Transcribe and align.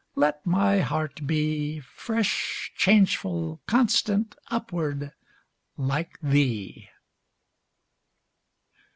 Let 0.15 0.43
my 0.47 0.79
heart 0.79 1.27
be 1.27 1.79
Fresh, 1.79 2.71
changeful, 2.75 3.61
constant, 3.67 4.33
Upward, 4.49 5.11
like 5.77 6.17
thee! 6.23 6.89